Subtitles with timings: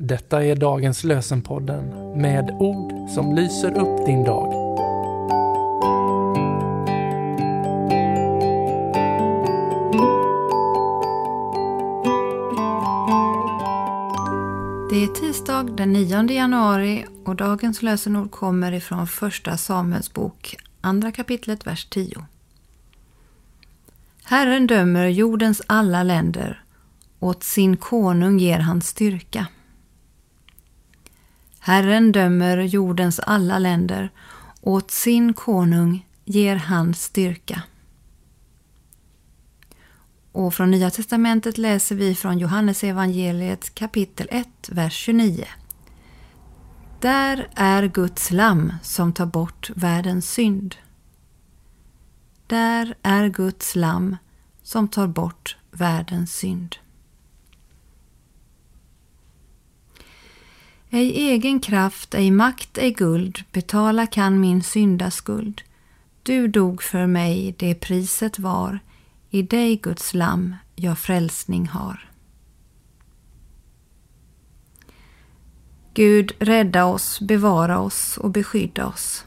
[0.00, 4.52] Detta är dagens lösenpodden med ord som lyser upp din dag.
[14.90, 21.12] Det är tisdag den 9 januari och dagens lösenord kommer ifrån Första Samuels bok, andra
[21.12, 22.26] kapitlet, vers 10.
[24.24, 26.62] Herren dömer jordens alla länder,
[27.20, 29.46] åt sin konung ger han styrka.
[31.68, 34.10] Herren dömer jordens alla länder,
[34.60, 37.62] åt sin konung ger han styrka.
[40.32, 45.44] Och från Nya testamentet läser vi från Johannes evangeliet kapitel 1, vers 29.
[47.00, 50.74] Där är Guds lamm som tar bort världens synd.
[52.46, 54.16] Där är Guds lamm
[54.62, 56.76] som tar bort världens synd.
[60.90, 65.62] Ej egen kraft, ej makt, ej guld betala kan min syndaskuld.
[66.22, 68.78] Du dog för mig, det priset var,
[69.30, 72.10] i dig Guds lamm jag frälsning har.
[75.94, 79.24] Gud, rädda oss, bevara oss och beskydda oss.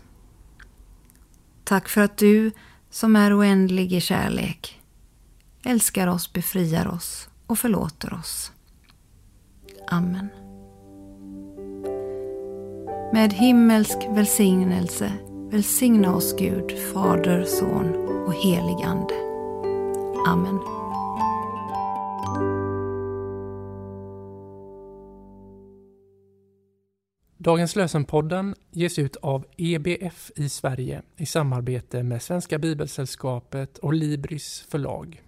[1.63, 2.51] Tack för att du,
[2.89, 4.81] som är oändlig i kärlek,
[5.63, 8.51] älskar oss, befriar oss och förlåter oss.
[9.87, 10.29] Amen.
[13.13, 15.13] Med himmelsk välsignelse
[15.51, 17.95] välsigna oss Gud, Fader, Son
[18.25, 19.13] och helig Ande.
[20.27, 20.59] Amen.
[27.37, 34.65] Dagens lösenpodden ges ut av EBF i Sverige i samarbete med Svenska Bibelsällskapet och Libris
[34.69, 35.21] förlag.